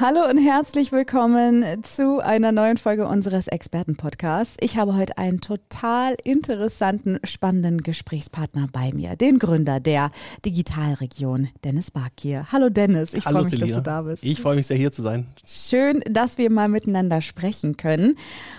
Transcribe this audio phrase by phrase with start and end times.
[0.00, 4.56] Hallo und herzlich willkommen zu einer neuen Folge unseres Expertenpodcasts.
[4.60, 10.10] Ich habe heute einen total interessanten, spannenden Gesprächspartner bei mir, den Gründer der
[10.44, 12.46] Digitalregion, Dennis Barkier.
[12.50, 13.66] Hallo Dennis, ich freue mich, Selina.
[13.66, 14.24] dass du da bist.
[14.24, 15.26] Ich freue mich sehr, hier zu sein.
[15.44, 18.16] Schön, dass wir mal miteinander sprechen können.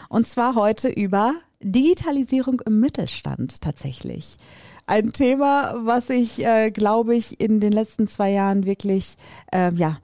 [0.10, 4.38] Und zwar heute über Digitalisierung im Mittelstand tatsächlich
[4.86, 9.16] ein Thema, was sich, äh, glaube ich, in den letzten zwei Jahren wirklich,
[9.54, 9.98] äh, ja,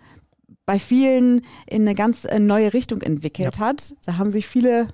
[0.69, 3.65] bei vielen in eine ganz äh, neue Richtung entwickelt ja.
[3.65, 3.95] hat.
[4.05, 4.89] Da haben sich viele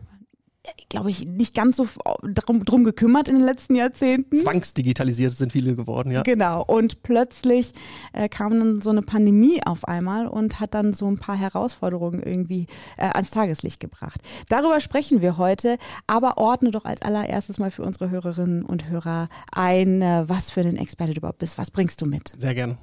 [0.87, 1.85] glaube ich, nicht ganz so
[2.23, 4.37] drum, drum gekümmert in den letzten Jahrzehnten.
[4.37, 6.23] Zwangsdigitalisiert sind viele geworden, ja.
[6.23, 6.63] Genau.
[6.65, 7.73] Und plötzlich
[8.13, 12.23] äh, kam dann so eine Pandemie auf einmal und hat dann so ein paar Herausforderungen
[12.23, 14.21] irgendwie äh, ans Tageslicht gebracht.
[14.47, 15.77] Darüber sprechen wir heute,
[16.07, 20.61] aber ordne doch als allererstes mal für unsere Hörerinnen und Hörer ein, äh, was für
[20.61, 21.57] ein Experte du überhaupt bist.
[21.57, 22.33] Was bringst du mit?
[22.37, 22.77] Sehr gerne.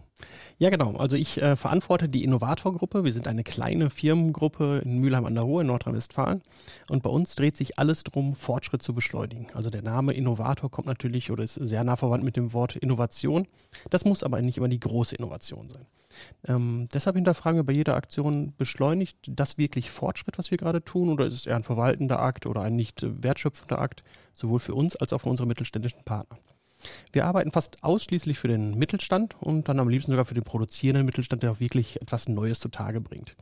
[0.58, 0.96] Ja, genau.
[0.96, 3.04] Also ich äh, verantworte die Innovator-Gruppe.
[3.04, 6.42] Wir sind eine kleine Firmengruppe in Mülheim an der Ruhr in Nordrhein-Westfalen.
[6.88, 9.48] Und bei uns dreht sich alles darum, Fortschritt zu beschleunigen.
[9.54, 13.48] Also der Name Innovator kommt natürlich oder ist sehr nah verwandt mit dem Wort Innovation.
[13.90, 15.86] Das muss aber nicht immer die große Innovation sein.
[16.46, 21.08] Ähm, deshalb hinterfragen wir bei jeder Aktion, beschleunigt das wirklich Fortschritt, was wir gerade tun,
[21.08, 24.04] oder ist es eher ein verwaltender Akt oder ein nicht wertschöpfender Akt,
[24.34, 26.38] sowohl für uns als auch für unsere mittelständischen Partner?
[27.12, 31.06] Wir arbeiten fast ausschließlich für den Mittelstand und dann am liebsten sogar für den produzierenden
[31.06, 33.34] Mittelstand, der auch wirklich etwas Neues zutage bringt.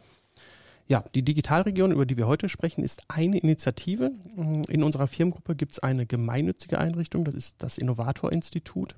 [0.90, 4.10] Ja, die Digitalregion, über die wir heute sprechen, ist eine Initiative.
[4.68, 8.96] In unserer Firmengruppe gibt es eine gemeinnützige Einrichtung, das ist das Innovator-Institut.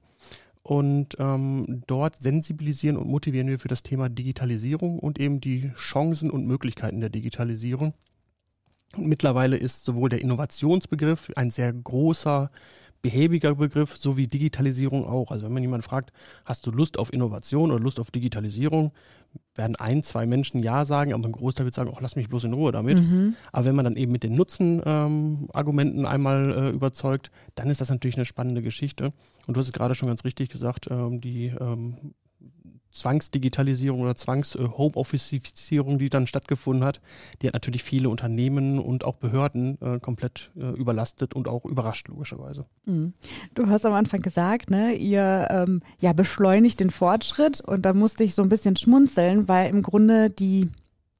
[0.62, 6.30] Und ähm, dort sensibilisieren und motivieren wir für das Thema Digitalisierung und eben die Chancen
[6.30, 7.92] und Möglichkeiten der Digitalisierung.
[8.96, 12.50] Und mittlerweile ist sowohl der Innovationsbegriff ein sehr großer
[13.02, 15.30] behäbiger Begriff, so wie Digitalisierung auch.
[15.30, 16.12] Also wenn man jemanden fragt,
[16.44, 18.92] hast du Lust auf Innovation oder Lust auf Digitalisierung,
[19.54, 22.44] werden ein, zwei Menschen Ja sagen, aber ein Großteil wird sagen, ach, lass mich bloß
[22.44, 23.00] in Ruhe damit.
[23.00, 23.34] Mhm.
[23.50, 27.90] Aber wenn man dann eben mit den Nutzenargumenten ähm, einmal äh, überzeugt, dann ist das
[27.90, 29.12] natürlich eine spannende Geschichte.
[29.46, 32.14] Und du hast es gerade schon ganz richtig gesagt, ähm, die ähm,
[32.92, 37.00] Zwangsdigitalisierung oder Zwangs-Homeofficeifizierung, die dann stattgefunden hat,
[37.40, 42.08] die hat natürlich viele Unternehmen und auch Behörden äh, komplett äh, überlastet und auch überrascht,
[42.08, 42.66] logischerweise.
[42.84, 43.14] Mhm.
[43.54, 48.24] Du hast am Anfang gesagt, ne, ihr ähm, ja, beschleunigt den Fortschritt und da musste
[48.24, 50.70] ich so ein bisschen schmunzeln, weil im Grunde die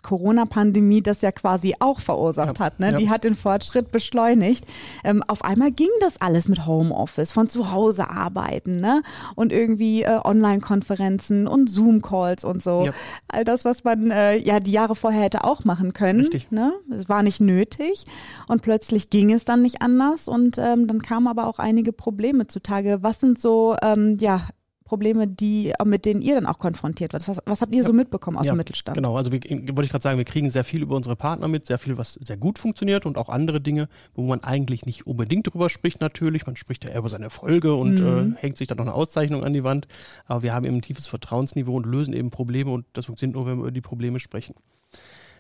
[0.03, 2.81] Corona-Pandemie das ja quasi auch verursacht ja, hat.
[2.81, 2.91] Ne?
[2.93, 2.97] Ja.
[2.97, 4.65] Die hat den Fortschritt beschleunigt.
[5.05, 9.03] Ähm, auf einmal ging das alles mit Homeoffice, von zu Hause arbeiten ne?
[9.35, 12.85] und irgendwie äh, Online-Konferenzen und Zoom-Calls und so.
[12.87, 12.93] Ja.
[13.29, 16.21] All das, was man äh, ja die Jahre vorher hätte auch machen können.
[16.21, 16.51] Richtig.
[16.51, 16.73] Ne?
[16.91, 18.05] Es war nicht nötig
[18.49, 22.47] und plötzlich ging es dann nicht anders und ähm, dann kamen aber auch einige Probleme
[22.47, 22.99] zutage.
[23.03, 24.49] Was sind so ähm, ja
[24.93, 27.27] Probleme, die, mit denen ihr dann auch konfrontiert werdet?
[27.27, 28.95] Was, was habt ihr so mitbekommen aus ja, dem Mittelstand?
[28.95, 31.65] Genau, also wir, wollte ich gerade sagen, wir kriegen sehr viel über unsere Partner mit,
[31.65, 35.51] sehr viel, was sehr gut funktioniert und auch andere Dinge, wo man eigentlich nicht unbedingt
[35.51, 36.45] drüber spricht natürlich.
[36.45, 38.35] Man spricht ja eher über seine Erfolge und mhm.
[38.37, 39.89] äh, hängt sich dann noch eine Auszeichnung an die Wand.
[40.27, 43.47] Aber wir haben eben ein tiefes Vertrauensniveau und lösen eben Probleme und das funktioniert nur,
[43.47, 44.55] wenn wir über die Probleme sprechen.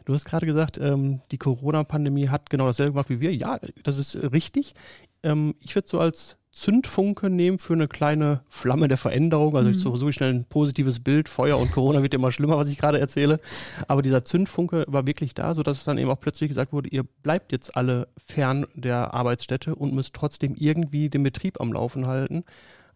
[0.04, 3.34] Du hast gerade gesagt, ähm, die Corona-Pandemie hat genau dasselbe gemacht wie wir.
[3.34, 4.74] Ja, das ist richtig.
[5.22, 9.56] Ähm, ich würde so als Zündfunke nehmen für eine kleine Flamme der Veränderung.
[9.56, 9.74] Also mhm.
[9.74, 11.28] ich versuche schnell ein positives Bild.
[11.28, 13.40] Feuer und Corona wird immer schlimmer, was ich gerade erzähle.
[13.88, 17.04] Aber dieser Zündfunke war wirklich da, sodass es dann eben auch plötzlich gesagt wurde, ihr
[17.04, 22.44] bleibt jetzt alle fern der Arbeitsstätte und müsst trotzdem irgendwie den Betrieb am Laufen halten.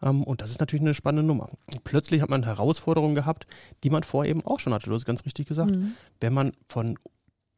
[0.03, 1.51] Ähm, und das ist natürlich eine spannende Nummer.
[1.85, 3.47] Plötzlich hat man Herausforderungen gehabt,
[3.85, 4.91] die man vorher eben auch schon hatte.
[4.91, 5.71] Du hast ganz richtig gesagt.
[5.71, 5.93] Mhm.
[6.21, 6.99] Wenn man von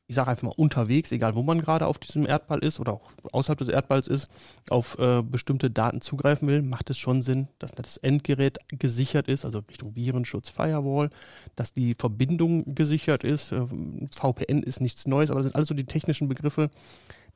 [0.09, 3.11] ich sage einfach mal unterwegs, egal wo man gerade auf diesem Erdball ist oder auch
[3.31, 4.27] außerhalb des Erdballs ist,
[4.71, 9.45] auf äh, bestimmte Daten zugreifen will, macht es schon Sinn, dass das Endgerät gesichert ist,
[9.45, 11.11] also Richtung Virenschutz, Firewall,
[11.57, 13.53] dass die Verbindung gesichert ist.
[13.53, 13.67] Äh,
[14.15, 16.71] VPN ist nichts Neues, aber das sind alles so die technischen Begriffe,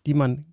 [0.06, 0.47] die man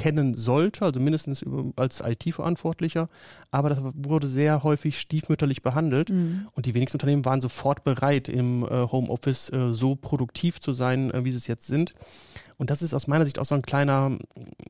[0.00, 1.44] kennen sollte, also mindestens
[1.76, 3.08] als IT-Verantwortlicher,
[3.50, 6.48] aber das wurde sehr häufig stiefmütterlich behandelt mhm.
[6.54, 11.10] und die wenigsten Unternehmen waren sofort bereit, im äh, Homeoffice äh, so produktiv zu sein,
[11.12, 11.94] äh, wie sie es jetzt sind.
[12.60, 14.18] Und das ist aus meiner Sicht auch so ein kleiner,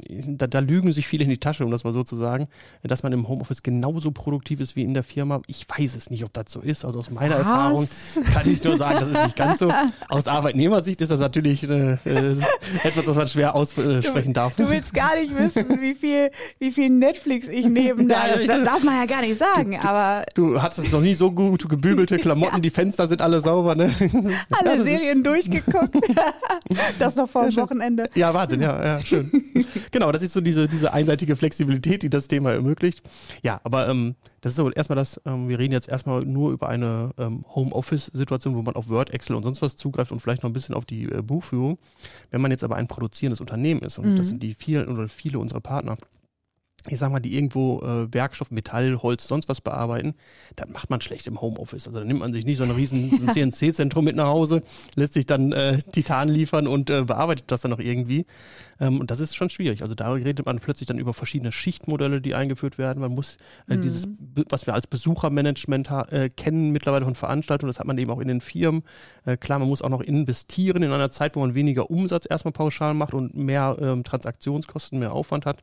[0.09, 2.47] da, da lügen sich viele in die Tasche, um das mal so zu sagen,
[2.85, 5.41] dass man im Homeoffice genauso produktiv ist wie in der Firma.
[5.49, 6.85] Ich weiß es nicht, ob das so ist.
[6.85, 7.41] Also aus meiner Was?
[7.41, 7.88] Erfahrung
[8.33, 9.73] kann ich nur sagen, das ist nicht ganz so.
[10.09, 12.37] Aus Arbeitnehmersicht ist das natürlich äh, äh
[12.85, 14.55] etwas, was man schwer aussprechen darf.
[14.55, 18.27] Du willst gar nicht wissen, wie viel, wie viel Netflix ich neben da.
[18.29, 20.25] Das, das darf man ja gar nicht sagen, du, aber.
[20.35, 22.61] Du hattest noch nie so gut gebügelte Klamotten, ja.
[22.61, 23.91] die Fenster sind alle sauber, ne?
[24.51, 25.97] Alle Serien durchgeguckt.
[26.99, 28.09] das noch vor dem Wochenende.
[28.15, 29.31] Ja, Wahnsinn, ja, ja, schön.
[29.91, 33.03] genau, das ist so diese, diese einseitige Flexibilität, die das Thema ermöglicht.
[33.43, 36.69] Ja, aber ähm, das ist aber erstmal das, ähm, wir reden jetzt erstmal nur über
[36.69, 40.51] eine ähm, Homeoffice-Situation, wo man auf Word, Excel und sonst was zugreift und vielleicht noch
[40.51, 41.79] ein bisschen auf die äh, Buchführung.
[42.31, 44.17] Wenn man jetzt aber ein produzierendes Unternehmen ist, und mhm.
[44.17, 45.97] das sind die vielen oder viele unserer Partner,
[46.88, 50.15] ich sag mal, die irgendwo äh, Werkstoff, Metall, Holz, sonst was bearbeiten,
[50.56, 51.87] dann macht man schlecht im Homeoffice.
[51.87, 54.62] Also dann nimmt man sich nicht so ein riesen so CNC-Zentrum mit nach Hause,
[54.94, 58.25] lässt sich dann äh, Titan liefern und äh, bearbeitet das dann noch irgendwie.
[58.81, 59.82] Ähm, und das ist schon schwierig.
[59.82, 63.00] Also da redet man plötzlich dann über verschiedene Schichtmodelle, die eingeführt werden.
[63.00, 63.37] Man muss
[63.69, 63.83] äh, mhm.
[63.83, 64.09] dieses,
[64.49, 68.29] was wir als Besuchermanagement äh, kennen mittlerweile von Veranstaltungen, das hat man eben auch in
[68.29, 68.83] den Firmen.
[69.26, 72.53] Äh, klar, man muss auch noch investieren in einer Zeit, wo man weniger Umsatz erstmal
[72.53, 75.59] pauschal macht und mehr ähm, Transaktionskosten, mehr Aufwand hat.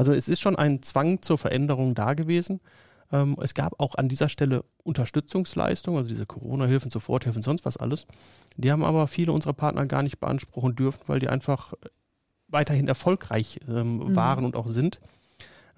[0.00, 2.62] Also es ist schon ein Zwang zur Veränderung da gewesen.
[3.12, 8.06] Ähm, es gab auch an dieser Stelle Unterstützungsleistungen, also diese Corona-Hilfen, Soforthilfen, sonst was alles.
[8.56, 11.74] Die haben aber viele unserer Partner gar nicht beanspruchen dürfen, weil die einfach
[12.48, 14.16] weiterhin erfolgreich ähm, mhm.
[14.16, 15.00] waren und auch sind.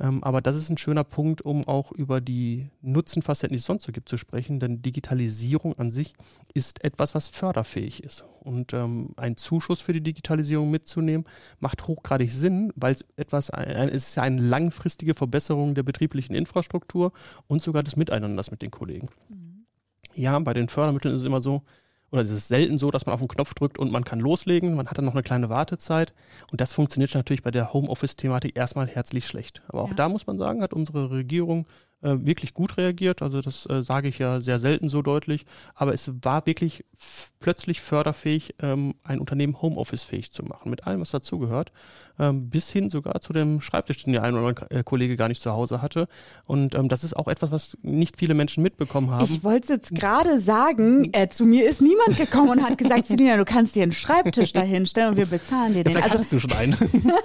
[0.03, 3.85] Ähm, aber das ist ein schöner Punkt, um auch über die Nutzenfacetten, die es sonst
[3.85, 4.59] so gibt, zu sprechen.
[4.59, 6.15] Denn Digitalisierung an sich
[6.55, 8.25] ist etwas, was förderfähig ist.
[8.41, 11.25] Und ähm, ein Zuschuss für die Digitalisierung mitzunehmen,
[11.61, 16.35] macht hochgradig Sinn, weil es etwas, ein, es ist ja eine langfristige Verbesserung der betrieblichen
[16.35, 17.13] Infrastruktur
[17.47, 19.09] und sogar des Miteinanders mit den Kollegen.
[19.29, 19.67] Mhm.
[20.15, 21.63] Ja, bei den Fördermitteln ist es immer so,
[22.13, 24.77] oder es ist selten so, dass man auf den Knopf drückt und man kann loslegen.
[24.77, 26.13] Man hat dann noch eine kleine Wartezeit.
[26.51, 29.63] Und das funktioniert natürlich bei der Homeoffice-Thematik erstmal herzlich schlecht.
[29.69, 29.95] Aber auch ja.
[29.95, 31.67] da muss man sagen, hat unsere Regierung
[32.03, 33.23] äh, wirklich gut reagiert.
[33.23, 35.47] Also das äh, sage ich ja sehr selten so deutlich.
[35.75, 36.85] Aber es war wirklich
[37.41, 41.73] plötzlich förderfähig, ähm, ein Unternehmen Homeoffice-fähig zu machen, mit allem, was dazugehört.
[42.19, 45.29] Ähm, bis hin sogar zu dem Schreibtisch, den der ein oder andere äh, Kollege gar
[45.29, 46.09] nicht zu Hause hatte.
[46.45, 49.25] Und ähm, das ist auch etwas, was nicht viele Menschen mitbekommen haben.
[49.25, 53.07] Ich wollte es jetzt gerade sagen, äh, zu mir ist niemand gekommen und hat gesagt,
[53.13, 55.95] Selina, du kannst dir einen Schreibtisch dahinstellen und wir bezahlen dir den.
[55.95, 56.77] Ja, also, hattest du schon einen.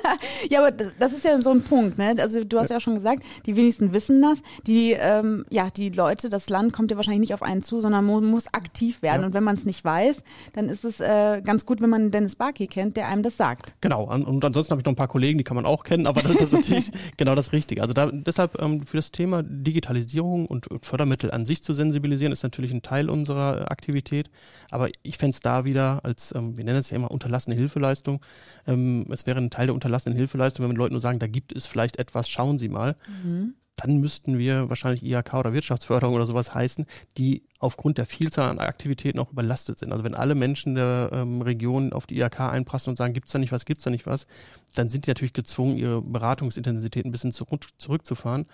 [0.49, 1.97] ja, aber das, das, ist ja so ein Punkt.
[1.97, 2.15] Ne?
[2.17, 2.75] Also du hast ja.
[2.75, 4.39] ja auch schon gesagt, die wenigsten wissen das.
[4.67, 8.05] Die, ähm, ja, die Leute, das Land kommt ja wahrscheinlich nicht auf einen zu, sondern
[8.05, 9.21] man muss aktiv werden.
[9.21, 9.27] Ja.
[9.27, 10.23] Und wenn man es nicht weiß,
[10.53, 13.75] dann ist es äh, ganz gut, wenn man Dennis Barkey kennt, der einem das sagt.
[13.79, 14.03] Genau.
[14.03, 16.35] Und ansonsten habe ich noch ein paar Kollegen, die kann man auch kennen, aber das,
[16.35, 17.81] ist natürlich genau das Richtige.
[17.81, 22.43] Also da, deshalb ähm, für das Thema Digitalisierung und Fördermittel an sich zu sensibilisieren, ist
[22.43, 24.29] natürlich ein Teil unserer Aktivität.
[24.69, 28.19] Aber ich fände es da wieder als, ähm, wir nennen es ja immer unterlassene Hilfeleistung.
[28.67, 31.55] Ähm, es wäre ein Teil der unterlassenen Hilfeleistung, wenn wir Leuten nur sagen, da gibt
[31.55, 32.97] es vielleicht etwas, schauen Sie mal.
[33.23, 36.85] Mhm dann müssten wir wahrscheinlich IHK oder Wirtschaftsförderung oder sowas heißen,
[37.17, 39.91] die aufgrund der Vielzahl an Aktivitäten auch überlastet sind.
[39.91, 43.39] Also wenn alle Menschen der ähm, Region auf die IHK einprassen und sagen, gibt's da
[43.39, 44.25] nicht was, gibt's da nicht was,
[44.75, 48.47] dann sind die natürlich gezwungen, ihre Beratungsintensität ein bisschen zurück, zurückzufahren.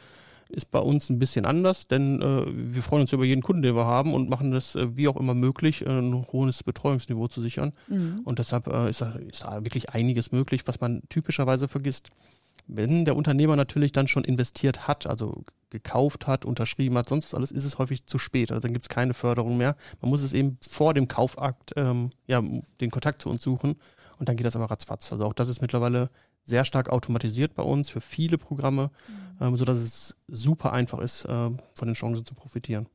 [0.50, 3.76] Ist bei uns ein bisschen anders, denn äh, wir freuen uns über jeden Kunden, den
[3.76, 7.40] wir haben und machen das äh, wie auch immer möglich, äh, ein hohes Betreuungsniveau zu
[7.40, 7.72] sichern.
[7.88, 8.22] Mhm.
[8.26, 12.10] Und deshalb äh, ist, da, ist da wirklich einiges möglich, was man typischerweise vergisst.
[12.68, 17.52] Wenn der Unternehmer natürlich dann schon investiert hat, also gekauft hat, unterschrieben hat, sonst alles,
[17.52, 18.52] ist es häufig zu spät.
[18.52, 19.76] Also dann gibt es keine Förderung mehr.
[20.02, 22.42] Man muss es eben vor dem Kaufakt ähm, ja,
[22.80, 23.76] den Kontakt zu uns suchen
[24.20, 25.12] und dann geht das aber ratzfatz.
[25.12, 26.10] Also auch das ist mittlerweile
[26.46, 29.46] sehr stark automatisiert bei uns für viele Programme, mhm.
[29.46, 32.88] ähm, sodass es super einfach ist, äh, von den Chancen zu profitieren.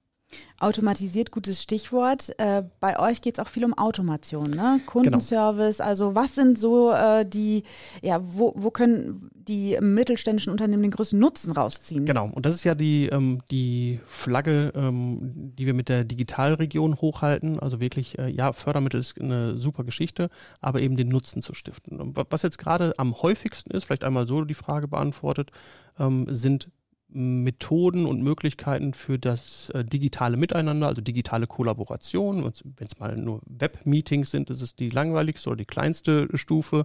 [0.61, 2.35] Automatisiert, gutes Stichwort.
[2.39, 4.81] Äh, bei euch geht es auch viel um Automation, ne?
[4.87, 5.79] Kundenservice.
[5.79, 5.89] Genau.
[5.89, 7.63] Also was sind so äh, die,
[8.03, 12.05] ja, wo, wo können die mittelständischen Unternehmen den größten Nutzen rausziehen?
[12.07, 17.01] Genau, und das ist ja die, ähm, die Flagge, ähm, die wir mit der Digitalregion
[17.01, 17.61] hochhalten.
[17.61, 20.29] Also wirklich, äh, ja, Fördermittel ist eine super Geschichte,
[20.61, 22.13] aber eben den Nutzen zu stiften.
[22.15, 25.53] Was jetzt gerade am häufigsten ist, vielleicht einmal so die Frage beantwortet,
[25.99, 26.69] ähm, sind
[27.11, 32.45] Methoden und Möglichkeiten für das äh, digitale Miteinander, also digitale Kollaboration.
[32.45, 36.85] Wenn es mal nur Web-Meetings sind, ist es die langweiligste oder die kleinste Stufe.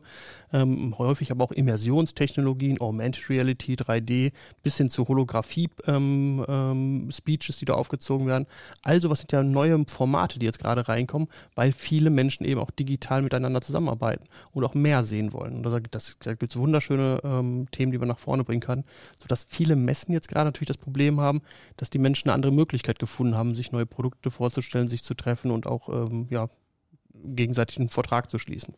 [0.54, 7.10] Ähm, häufig aber auch Immersionstechnologien, Augmented Reality, 3D, bis hin zu Holographie-Speeches, ähm, ähm,
[7.60, 8.48] die da aufgezogen werden.
[8.82, 12.72] Also was sind ja neue Formate, die jetzt gerade reinkommen, weil viele Menschen eben auch
[12.72, 15.58] digital miteinander zusammenarbeiten und auch mehr sehen wollen.
[15.58, 18.86] Und da, da gibt es wunderschöne ähm, Themen, die man nach vorne bringen kann,
[19.20, 21.42] sodass viele Messen jetzt gerade natürlich das Problem haben,
[21.78, 25.52] dass die Menschen eine andere Möglichkeit gefunden haben, sich neue Produkte vorzustellen, sich zu treffen
[25.52, 26.48] und auch ähm, ja,
[27.14, 28.76] gegenseitig einen Vertrag zu schließen.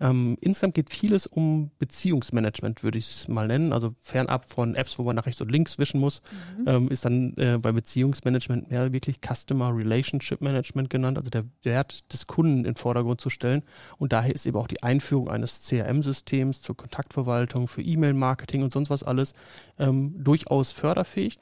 [0.00, 3.72] Ähm, insgesamt geht vieles um Beziehungsmanagement, würde ich es mal nennen.
[3.72, 6.22] Also fernab von Apps, wo man nach rechts und links wischen muss,
[6.58, 6.68] mhm.
[6.68, 12.12] ähm, ist dann äh, bei Beziehungsmanagement mehr wirklich Customer Relationship Management genannt, also der Wert
[12.12, 13.62] des Kunden in den Vordergrund zu stellen.
[13.98, 18.90] Und daher ist eben auch die Einführung eines CRM-Systems zur Kontaktverwaltung, für E-Mail-Marketing und sonst
[18.90, 19.34] was alles
[19.78, 21.38] ähm, durchaus förderfähig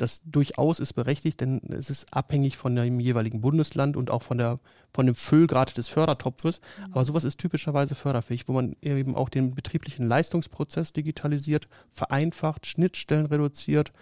[0.00, 4.38] das durchaus ist berechtigt, denn es ist abhängig von dem jeweiligen Bundesland und auch von
[4.38, 4.58] der
[4.94, 6.60] von dem Füllgrad des Fördertopfes.
[6.60, 6.92] Mhm.
[6.92, 13.26] Aber sowas ist typischerweise förderfähig, wo man eben auch den betrieblichen Leistungsprozess digitalisiert, vereinfacht, Schnittstellen
[13.26, 13.92] reduziert,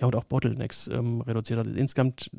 [0.00, 1.58] ja und auch Bottlenecks ähm, reduziert.
[1.58, 2.30] Also insgesamt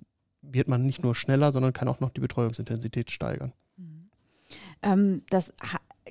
[0.42, 3.54] wird man nicht nur schneller, sondern kann auch noch die Betreuungsintensität steigern.
[3.78, 4.10] Mhm.
[4.82, 5.54] Ähm, das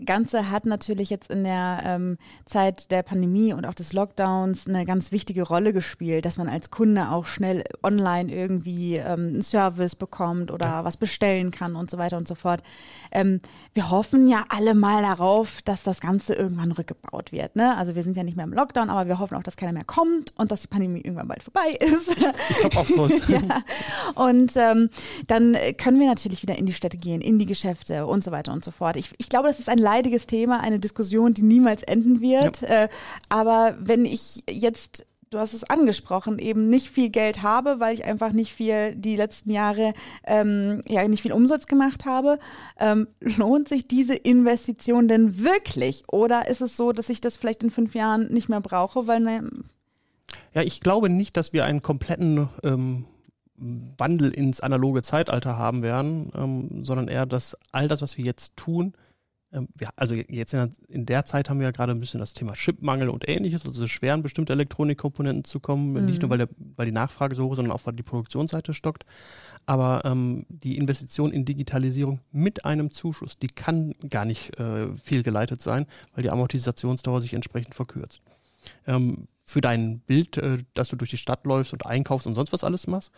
[0.04, 4.84] Ganze hat natürlich jetzt in der ähm, Zeit der Pandemie und auch des Lockdowns eine
[4.84, 9.96] ganz wichtige Rolle gespielt, dass man als Kunde auch schnell online irgendwie ähm, einen Service
[9.96, 10.84] bekommt oder ja.
[10.84, 12.62] was bestellen kann und so weiter und so fort.
[13.10, 13.40] Ähm,
[13.74, 17.56] wir hoffen ja alle mal darauf, dass das Ganze irgendwann rückgebaut wird.
[17.56, 17.76] Ne?
[17.76, 19.84] Also wir sind ja nicht mehr im Lockdown, aber wir hoffen auch, dass keiner mehr
[19.84, 22.10] kommt und dass die Pandemie irgendwann bald vorbei ist.
[22.50, 23.06] Ich glaube auch so.
[23.06, 23.40] ja.
[24.14, 24.90] Und ähm,
[25.26, 28.52] dann können wir natürlich wieder in die Städte gehen, in die Geschäfte und so weiter
[28.52, 28.96] und so fort.
[28.96, 32.62] Ich, ich glaube, das ist ein leidiges Thema, eine Diskussion, die niemals enden wird.
[32.62, 32.84] Ja.
[32.84, 32.88] Äh,
[33.28, 38.04] aber wenn ich jetzt du hast es angesprochen, eben nicht viel Geld habe, weil ich
[38.04, 39.94] einfach nicht viel die letzten Jahre
[40.24, 42.38] ähm, ja nicht viel Umsatz gemacht habe.
[42.78, 46.04] Ähm, lohnt sich diese Investition denn wirklich?
[46.08, 49.20] Oder ist es so, dass ich das vielleicht in fünf Jahren nicht mehr brauche, weil
[49.20, 49.48] ne
[50.54, 53.06] ja, ich glaube nicht, dass wir einen kompletten ähm,
[53.56, 58.56] Wandel ins analoge Zeitalter haben werden, ähm, sondern eher, dass all das, was wir jetzt
[58.56, 58.94] tun,
[59.52, 62.20] ähm, ja, also jetzt in der, in der, Zeit haben wir ja gerade ein bisschen
[62.20, 66.04] das Thema Chipmangel und ähnliches, also es ist schwer, an bestimmte Elektronikkomponenten zu kommen, mhm.
[66.06, 68.74] nicht nur weil, der, weil die Nachfrage so hoch ist, sondern auch weil die Produktionsseite
[68.74, 69.04] stockt.
[69.66, 75.60] Aber ähm, die Investition in Digitalisierung mit einem Zuschuss, die kann gar nicht äh, fehlgeleitet
[75.60, 78.22] sein, weil die Amortisationsdauer sich entsprechend verkürzt.
[78.86, 82.52] Ähm, für dein Bild, äh, dass du durch die Stadt läufst und einkaufst und sonst
[82.52, 83.12] was alles machst.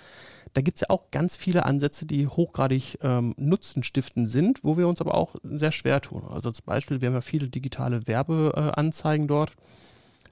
[0.52, 5.00] Da gibt's ja auch ganz viele Ansätze, die hochgradig ähm, nutzenstiftend sind, wo wir uns
[5.00, 6.25] aber auch sehr schwer tun.
[6.28, 9.52] Also zum Beispiel, wir haben ja viele digitale Werbeanzeigen dort.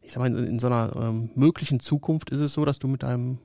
[0.03, 2.89] Ich sag mal, in, in so einer ähm, möglichen Zukunft ist es so, dass du
[2.89, 3.39] mit deinem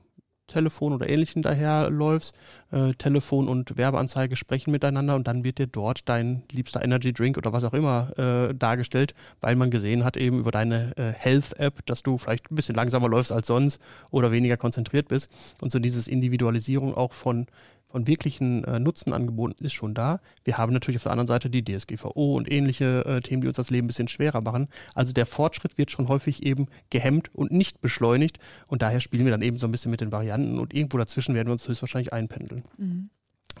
[0.48, 2.34] Telefon oder ähnlichen daherläufst,
[2.72, 7.38] äh, Telefon und Werbeanzeige sprechen miteinander und dann wird dir dort dein liebster Energy Drink
[7.38, 11.58] oder was auch immer äh, dargestellt, weil man gesehen hat eben über deine äh, Health
[11.58, 15.30] App, dass du vielleicht ein bisschen langsamer läufst als sonst oder weniger konzentriert bist.
[15.60, 17.46] Und so dieses Individualisierung auch von
[17.88, 20.20] von wirklichen äh, Nutzenangeboten ist schon da.
[20.44, 23.56] Wir haben natürlich auf der anderen Seite die DSGVO und ähnliche äh, Themen, die uns
[23.56, 24.68] das Leben ein bisschen schwerer machen.
[24.94, 28.38] Also der Fortschritt wird schon häufig eben gehemmt und nicht beschleunigt.
[28.68, 31.34] Und daher spielen wir dann eben so ein bisschen mit den Varianten und irgendwo dazwischen
[31.34, 32.64] werden wir uns höchstwahrscheinlich einpendeln.
[32.76, 33.10] Mhm.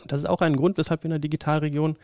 [0.06, 1.96] Das ist auch ein Grund, weshalb wir in der Digitalregion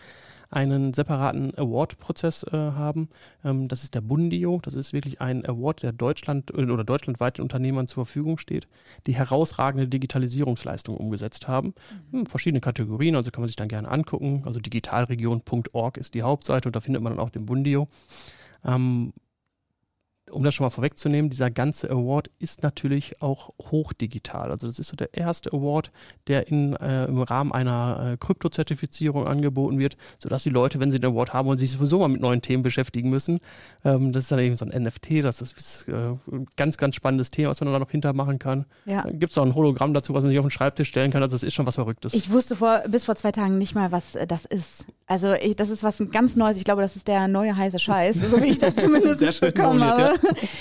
[0.51, 3.09] einen separaten Award-Prozess äh, haben.
[3.45, 4.61] Ähm, das ist der Bundio.
[4.63, 8.69] Das ist wirklich ein Award, der Deutschland äh, oder deutschlandweit den Unternehmern zur Verfügung steht,
[9.07, 11.75] die herausragende Digitalisierungsleistungen umgesetzt haben.
[12.11, 12.19] Mhm.
[12.19, 14.43] Hm, verschiedene Kategorien, also kann man sich dann gerne angucken.
[14.47, 17.89] Also digitalregion.org ist die Hauptseite und da findet man dann auch den Bundio.
[18.65, 19.13] Ähm,
[20.31, 24.51] um das schon mal vorwegzunehmen, dieser ganze Award ist natürlich auch hochdigital.
[24.51, 25.91] Also das ist so der erste Award,
[26.27, 30.99] der in, äh, im Rahmen einer äh, Kryptozertifizierung angeboten wird, sodass die Leute, wenn sie
[30.99, 33.39] den Award haben und sich sowieso mal mit neuen Themen beschäftigen müssen,
[33.85, 37.31] ähm, das ist dann eben so ein NFT, das ist äh, ein ganz, ganz spannendes
[37.31, 38.65] Thema, was man da noch hintermachen kann.
[38.87, 39.03] Ja.
[39.03, 41.23] Gibt es auch ein Hologramm dazu, was man sich auf den Schreibtisch stellen kann.
[41.23, 42.15] Also das ist schon was Verrücktes.
[42.15, 44.87] Ich wusste vor, bis vor zwei Tagen nicht mal, was äh, das ist.
[45.07, 46.57] Also ich, das ist was ganz Neues.
[46.57, 50.01] Ich glaube, das ist der neue heiße Scheiß, so wie ich das zumindest bekommen habe.
[50.01, 50.13] Ja.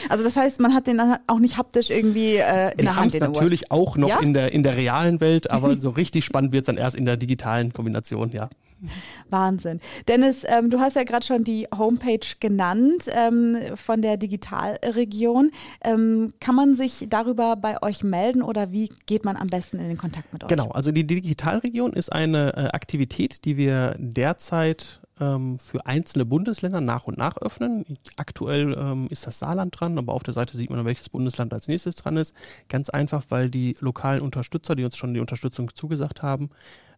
[0.09, 2.95] Also das heißt, man hat den dann auch nicht haptisch irgendwie äh, in Wir der
[2.97, 3.13] Hand.
[3.13, 4.19] Es natürlich auch noch ja?
[4.19, 7.05] in, der, in der realen Welt, aber so richtig spannend wird es dann erst in
[7.05, 8.49] der digitalen Kombination, ja.
[9.29, 9.79] Wahnsinn.
[10.07, 15.51] Dennis, ähm, du hast ja gerade schon die Homepage genannt ähm, von der Digitalregion.
[15.83, 19.87] Ähm, kann man sich darüber bei euch melden oder wie geht man am besten in
[19.87, 20.49] den Kontakt mit euch?
[20.49, 26.81] Genau, also die Digitalregion ist eine äh, Aktivität, die wir derzeit ähm, für einzelne Bundesländer
[26.81, 27.85] nach und nach öffnen.
[28.17, 31.67] Aktuell ähm, ist das Saarland dran, aber auf der Seite sieht man, welches Bundesland als
[31.67, 32.35] nächstes dran ist.
[32.69, 36.49] Ganz einfach, weil die lokalen Unterstützer, die uns schon die Unterstützung zugesagt haben,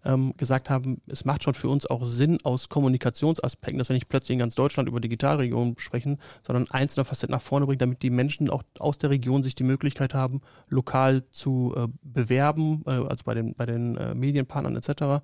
[0.06, 4.10] ähm, gesagt haben, es macht schon für uns auch Sinn aus Kommunikationsaspekten, dass wir nicht
[4.10, 8.10] plötzlich in ganz Deutschland über Digitalregionen sprechen, sondern einzelne Facetten nach vorne bringen, damit die
[8.10, 13.24] Menschen auch aus der Region sich die Möglichkeit haben, lokal zu äh, bewerben, äh, also
[13.26, 15.24] bei den, bei den äh, Medienpartnern etc.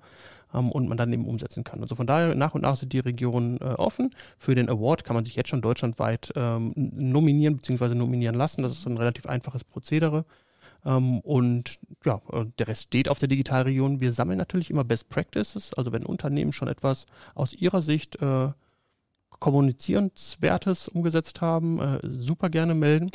[0.54, 1.80] Ähm, und man dann eben umsetzen kann.
[1.80, 4.14] Also von daher nach und nach sind die Regionen äh, offen.
[4.38, 7.94] Für den Award kann man sich jetzt schon deutschlandweit ähm, nominieren bzw.
[7.94, 8.62] nominieren lassen.
[8.62, 10.24] Das ist ein relativ einfaches Prozedere.
[10.84, 14.00] Ähm, und ja, äh, der Rest steht auf der Digitalregion.
[14.00, 15.72] Wir sammeln natürlich immer Best Practices.
[15.74, 18.50] Also wenn Unternehmen schon etwas aus ihrer Sicht äh,
[19.38, 23.10] Kommunizierenswertes umgesetzt haben, äh, super gerne melden.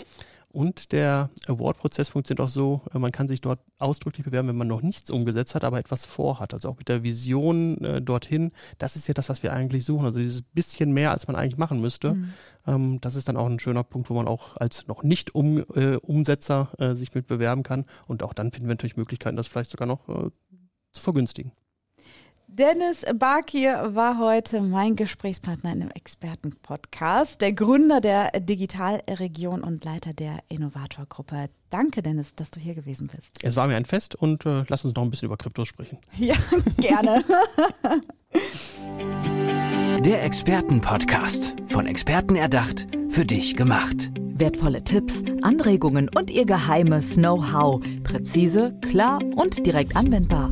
[0.58, 4.68] Und der Award-Prozess funktioniert auch so, äh, man kann sich dort ausdrücklich bewerben, wenn man
[4.68, 6.52] noch nichts umgesetzt hat, aber etwas vorhat.
[6.56, 8.52] Also auch mit der Vision äh, dorthin.
[8.80, 10.08] Das ist ja das, was wir eigentlich suchen.
[10.08, 12.16] Also dieses bisschen mehr, als man eigentlich machen müsste.
[12.16, 12.34] Mhm.
[12.66, 15.60] Ähm, das ist dann auch ein schöner Punkt, wo man auch als noch nicht um,
[15.76, 17.86] äh, Umsetzer äh, sich mit bewerben kann.
[18.08, 20.32] Und auch dann finden wir natürlich Möglichkeiten, das vielleicht sogar noch äh,
[20.92, 21.52] zu vergünstigen.
[22.58, 30.14] Dennis Bakir war heute mein Gesprächspartner in einem Expertenpodcast, der Gründer der Digitalregion und Leiter
[30.14, 31.50] der Innovatorgruppe.
[31.70, 33.36] Danke, Dennis, dass du hier gewesen bist.
[33.44, 36.00] Es war mir ein Fest und äh, lass uns noch ein bisschen über Kryptos sprechen.
[36.18, 36.34] Ja,
[36.78, 37.24] gerne.
[40.04, 44.10] der Expertenpodcast, von Experten erdacht, für dich gemacht.
[44.16, 47.84] Wertvolle Tipps, Anregungen und ihr geheimes Know-how.
[48.04, 50.52] Präzise, klar und direkt anwendbar.